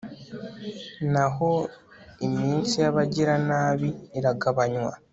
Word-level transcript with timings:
naho 1.11 1.49
iminsi 2.27 2.75
y'abagiranabi 2.83 3.89
iragabanywa 4.17 4.93